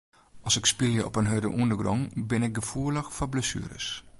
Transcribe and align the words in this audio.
As 0.41 0.55
ik 0.57 0.65
spylje 0.71 1.03
op 1.07 1.17
in 1.19 1.29
hurde 1.31 1.49
ûndergrûn 1.61 2.01
bin 2.29 2.45
ik 2.47 2.55
gefoelich 2.59 3.09
foar 3.15 3.31
blessueres. 3.33 3.87